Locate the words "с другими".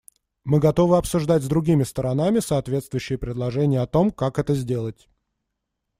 1.43-1.83